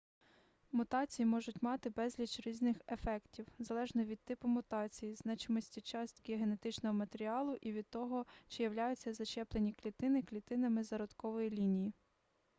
[0.71, 7.71] мутації можуть мати безліч різних ефектів залежно від типу мутації значимості частки генетичного матеріалу і
[7.73, 11.93] від того чи являються зачеплені клітини клітинами зародкової лінії